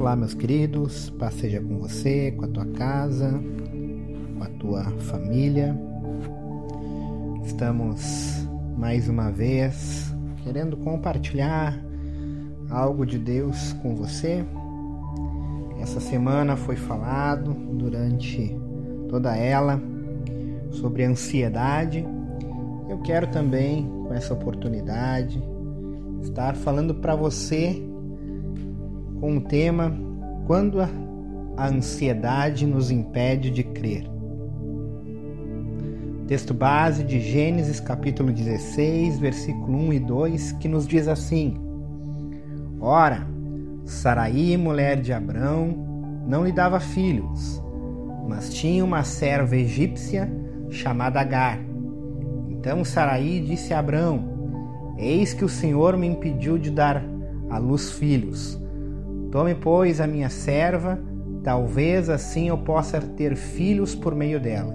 [0.00, 3.38] Olá, meus queridos, paz seja com você, com a tua casa,
[4.34, 5.78] com a tua família.
[7.44, 10.10] Estamos mais uma vez
[10.42, 11.78] querendo compartilhar
[12.70, 14.42] algo de Deus com você.
[15.82, 18.58] Essa semana foi falado durante
[19.06, 19.78] toda ela
[20.70, 22.06] sobre ansiedade.
[22.88, 25.42] Eu quero também, com essa oportunidade,
[26.22, 27.89] estar falando para você
[29.20, 29.92] com o tema
[30.46, 34.04] Quando a ansiedade nos impede de crer.
[36.26, 41.56] Texto base de Gênesis capítulo 16, versículo 1 e 2, que nos diz assim:
[42.80, 43.26] Ora,
[43.84, 47.62] Saraí, mulher de Abrão, não lhe dava filhos,
[48.28, 50.32] mas tinha uma serva egípcia
[50.70, 51.58] chamada Agar.
[52.48, 57.04] Então Saraí disse a Abrão: Eis que o Senhor me impediu de dar
[57.50, 58.60] à luz filhos.
[59.30, 60.98] Tome, pois, a minha serva,
[61.44, 64.74] talvez assim eu possa ter filhos por meio dela.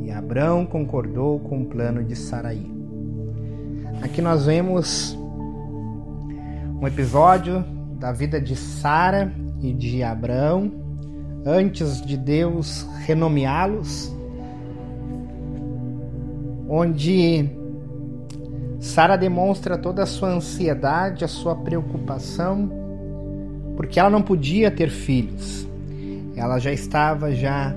[0.00, 2.70] E Abrão concordou com o plano de Saraí.
[4.02, 5.18] Aqui nós vemos
[6.80, 7.64] um episódio
[7.98, 10.70] da vida de Sara e de Abrão,
[11.44, 14.14] antes de Deus renomeá-los,
[16.68, 17.50] onde
[18.78, 22.85] Sara demonstra toda a sua ansiedade, a sua preocupação
[23.76, 25.66] porque ela não podia ter filhos.
[26.34, 27.74] Ela já estava já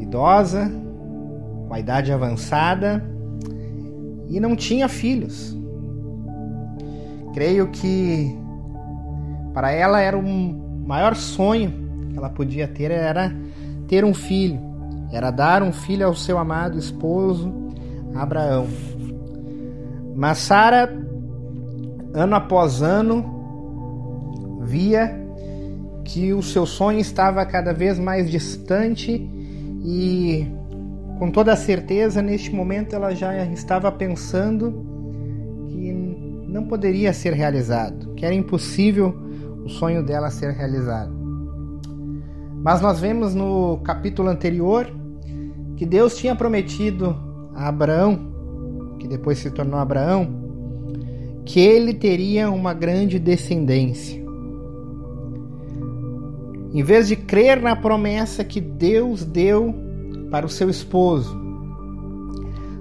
[0.00, 0.70] idosa,
[1.66, 3.04] com a idade avançada
[4.28, 5.56] e não tinha filhos.
[7.34, 8.36] Creio que
[9.52, 11.72] para ela era um maior sonho
[12.10, 13.34] que ela podia ter era
[13.86, 14.60] ter um filho,
[15.12, 17.52] era dar um filho ao seu amado esposo
[18.14, 18.66] Abraão.
[20.14, 20.92] Mas Sara,
[22.14, 23.37] ano após ano,
[24.68, 25.18] via
[26.04, 29.28] que o seu sonho estava cada vez mais distante
[29.82, 30.46] e
[31.18, 34.84] com toda certeza neste momento ela já estava pensando
[35.68, 35.92] que
[36.46, 39.14] não poderia ser realizado, que era impossível
[39.64, 41.12] o sonho dela ser realizado.
[42.62, 44.90] Mas nós vemos no capítulo anterior
[45.76, 47.16] que Deus tinha prometido
[47.54, 50.28] a Abraão, que depois se tornou Abraão,
[51.44, 54.27] que ele teria uma grande descendência.
[56.72, 59.74] Em vez de crer na promessa que Deus deu
[60.30, 61.36] para o seu esposo,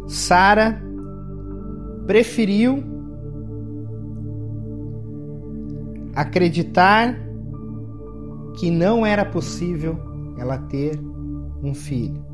[0.07, 0.81] Sara
[2.05, 2.83] preferiu
[6.15, 7.15] acreditar
[8.57, 9.97] que não era possível
[10.37, 10.99] ela ter
[11.63, 12.25] um filho.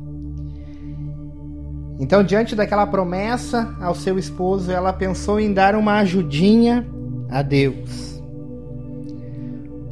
[2.00, 6.86] Então, diante daquela promessa ao seu esposo, ela pensou em dar uma ajudinha
[7.30, 8.13] a Deus.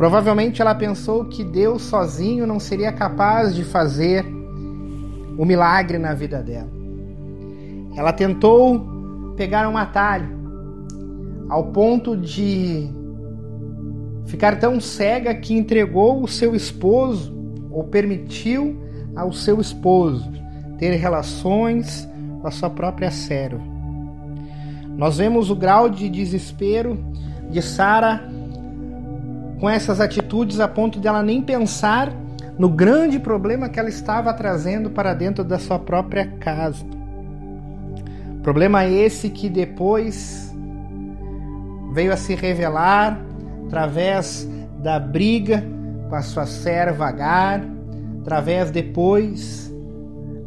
[0.02, 4.26] Provavelmente ela pensou que Deus sozinho não seria capaz de fazer
[5.38, 6.68] o milagre na vida dela.
[7.96, 10.28] Ela tentou pegar um atalho
[11.48, 12.90] ao ponto de
[14.26, 17.32] ficar tão cega que entregou o seu esposo
[17.70, 18.76] ou permitiu
[19.14, 20.28] ao seu esposo
[20.80, 22.08] ter relações
[22.40, 23.62] com a sua própria serva.
[24.96, 26.98] Nós vemos o grau de desespero
[27.48, 28.41] de Sara
[29.62, 32.12] com essas atitudes a ponto de ela nem pensar
[32.58, 36.84] no grande problema que ela estava trazendo para dentro da sua própria casa.
[38.42, 40.52] Problema esse que depois
[41.92, 43.20] veio a se revelar
[43.66, 44.48] através
[44.82, 45.62] da briga
[46.08, 47.62] com a sua serva Agar,
[48.20, 49.72] através depois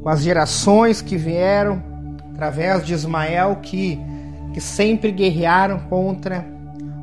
[0.03, 1.81] com as gerações que vieram,
[2.33, 3.97] através de Ismael que,
[4.53, 6.45] que sempre guerrearam contra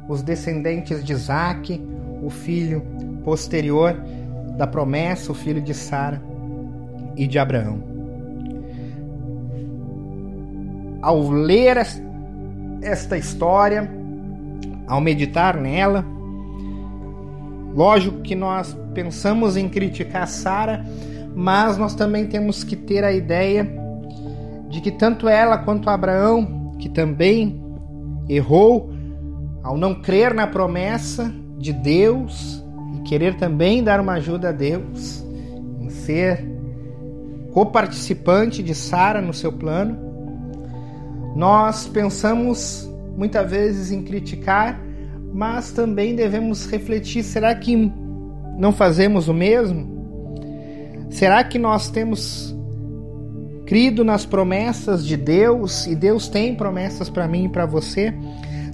[0.06, 1.91] os descendentes de Isaac,
[2.22, 2.82] o filho
[3.24, 3.96] posterior
[4.56, 6.22] da promessa, o filho de Sara
[7.16, 7.82] e de Abraão.
[11.02, 11.78] Ao ler
[12.80, 13.90] esta história,
[14.86, 16.04] ao meditar nela,
[17.74, 20.84] lógico que nós pensamos em criticar Sara,
[21.34, 23.68] mas nós também temos que ter a ideia
[24.68, 27.60] de que tanto ela quanto Abraão, que também
[28.28, 28.92] errou
[29.62, 32.62] ao não crer na promessa, de Deus
[32.96, 35.24] e querer também dar uma ajuda a Deus,
[35.80, 36.44] em ser
[37.52, 39.98] coparticipante de Sara no seu plano,
[41.36, 44.80] nós pensamos muitas vezes em criticar,
[45.32, 47.92] mas também devemos refletir: será que
[48.58, 49.90] não fazemos o mesmo?
[51.10, 52.56] Será que nós temos
[53.66, 58.14] crido nas promessas de Deus e Deus tem promessas para mim e para você?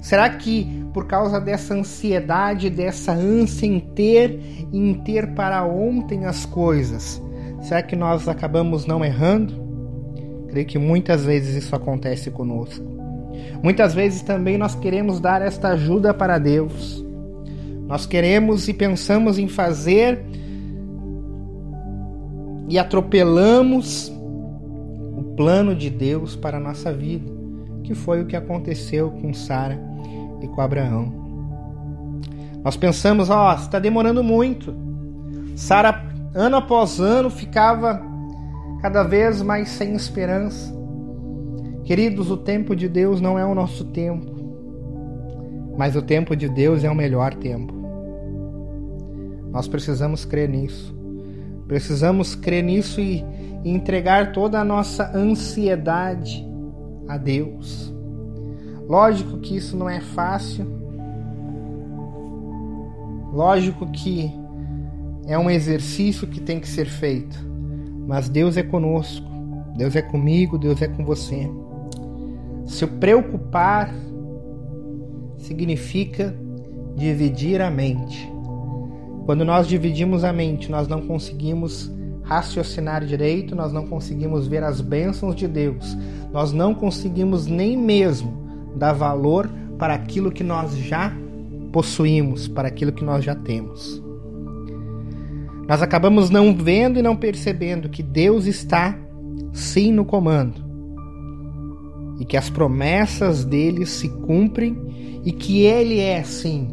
[0.01, 4.39] Será que por causa dessa ansiedade, dessa ânsia em ter
[4.71, 7.21] em ter para ontem as coisas,
[7.61, 9.53] será que nós acabamos não errando?
[10.49, 12.85] Creio que muitas vezes isso acontece conosco.
[13.61, 17.05] Muitas vezes também nós queremos dar esta ajuda para Deus.
[17.87, 20.23] Nós queremos e pensamos em fazer
[22.67, 24.11] e atropelamos
[25.17, 27.31] o plano de Deus para a nossa vida,
[27.83, 29.89] que foi o que aconteceu com Sara
[30.41, 31.29] e com Abraão.
[32.63, 34.75] Nós pensamos, ó, oh, está demorando muito.
[35.55, 36.03] Sara,
[36.33, 38.01] ano após ano, ficava
[38.81, 40.73] cada vez mais sem esperança.
[41.83, 44.35] Queridos, o tempo de Deus não é o nosso tempo,
[45.77, 47.73] mas o tempo de Deus é o melhor tempo.
[49.51, 50.95] Nós precisamos crer nisso.
[51.67, 53.25] Precisamos crer nisso e
[53.65, 56.47] entregar toda a nossa ansiedade
[57.07, 57.93] a Deus.
[58.89, 60.65] Lógico que isso não é fácil.
[63.31, 64.33] Lógico que
[65.27, 67.37] é um exercício que tem que ser feito.
[68.07, 69.27] Mas Deus é conosco.
[69.77, 71.47] Deus é comigo, Deus é com você.
[72.65, 73.93] Se preocupar
[75.37, 76.35] significa
[76.95, 78.27] dividir a mente.
[79.27, 81.91] Quando nós dividimos a mente, nós não conseguimos
[82.23, 85.95] raciocinar direito, nós não conseguimos ver as bênçãos de Deus,
[86.33, 88.48] nós não conseguimos nem mesmo
[88.79, 91.13] dar valor para aquilo que nós já
[91.71, 94.01] possuímos, para aquilo que nós já temos.
[95.67, 98.97] Nós acabamos não vendo e não percebendo que Deus está
[99.53, 100.67] sim no comando
[102.19, 104.75] e que as promessas dele se cumprem
[105.23, 106.67] e que ele é sim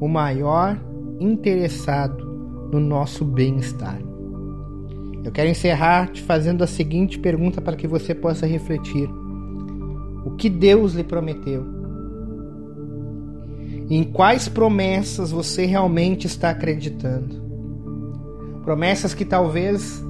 [0.00, 0.78] o maior
[1.20, 4.00] interessado no nosso bem-estar.
[5.22, 9.08] Eu quero encerrar te fazendo a seguinte pergunta para que você possa refletir
[10.24, 11.64] o que Deus lhe prometeu.
[13.88, 17.40] Em quais promessas você realmente está acreditando?
[18.62, 20.04] Promessas que talvez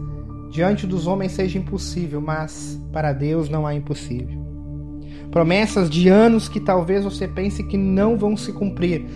[0.51, 4.39] diante dos homens seja impossível, mas para Deus não há impossível.
[5.31, 9.07] Promessas de anos que talvez você pense que não vão se cumprir,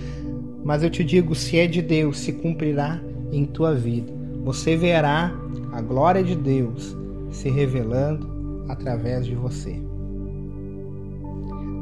[0.65, 3.01] mas eu te digo, se é de Deus, se cumprirá
[3.33, 4.13] em tua vida.
[4.45, 5.35] Você verá
[5.73, 6.97] a glória de Deus
[7.31, 9.84] se revelando através de você.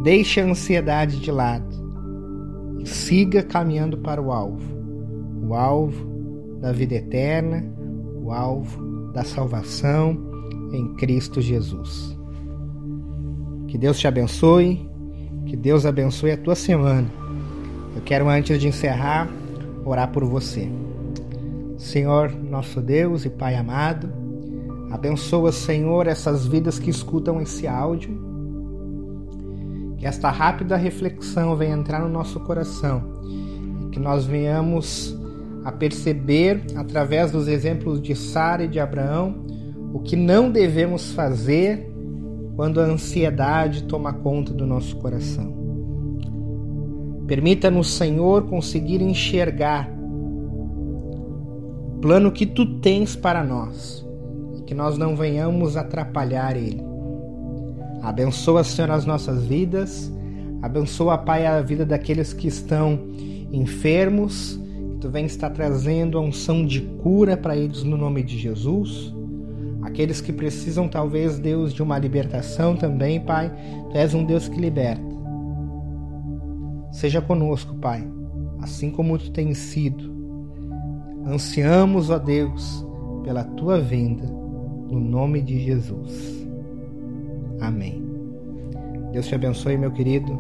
[0.03, 1.67] Deixe a ansiedade de lado
[2.81, 4.73] e siga caminhando para o alvo
[5.53, 7.63] o alvo da vida eterna,
[8.23, 10.17] o alvo da salvação
[10.73, 12.17] em Cristo Jesus.
[13.69, 14.89] Que Deus te abençoe,
[15.45, 17.07] que Deus abençoe a tua semana.
[17.95, 19.29] Eu quero, antes de encerrar,
[19.85, 20.71] orar por você.
[21.77, 24.11] Senhor, nosso Deus e Pai amado,
[24.91, 28.32] abençoa, Senhor, essas vidas que escutam esse áudio
[30.03, 33.23] esta rápida reflexão venha entrar no nosso coração
[33.93, 35.17] que nós venhamos
[35.65, 39.45] a perceber, através dos exemplos de Sara e de Abraão,
[39.93, 41.89] o que não devemos fazer
[42.57, 45.63] quando a ansiedade toma conta do nosso coração.
[47.27, 49.89] Permita-nos, Senhor, conseguir enxergar
[51.95, 54.05] o plano que tu tens para nós
[54.59, 56.92] e que nós não venhamos atrapalhar ele.
[58.03, 60.13] Abençoa, Senhor, as nossas vidas.
[60.61, 62.99] Abençoa, Pai, a vida daqueles que estão
[63.53, 64.61] enfermos.
[65.01, 69.15] Tu vem estar trazendo a unção de cura para eles no nome de Jesus.
[69.83, 73.53] Aqueles que precisam, talvez, Deus, de uma libertação também, Pai.
[73.91, 75.03] Tu és um Deus que liberta.
[76.91, 78.07] Seja conosco, Pai,
[78.61, 80.13] assim como tu tens sido.
[81.25, 82.85] Ansiamos, ó Deus,
[83.23, 86.42] pela tua vinda, no nome de Jesus.
[87.63, 88.03] Amém.
[89.13, 90.39] Deus te abençoe, meu querido.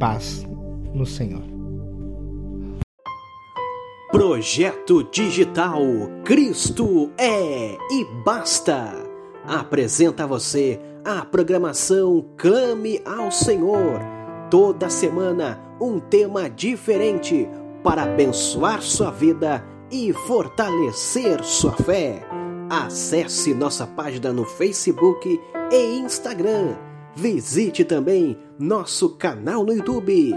[0.00, 0.44] Paz
[0.92, 1.42] no Senhor.
[4.10, 5.82] Projeto Digital
[6.24, 8.92] Cristo é e basta.
[9.46, 14.00] Apresenta a você a programação Clame ao Senhor.
[14.50, 17.48] Toda semana um tema diferente
[17.84, 22.25] para abençoar sua vida e fortalecer sua fé.
[22.68, 26.76] Acesse nossa página no Facebook e Instagram.
[27.14, 30.34] Visite também nosso canal no YouTube,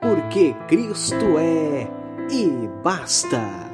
[0.00, 1.90] porque Cristo é
[2.30, 3.71] e basta.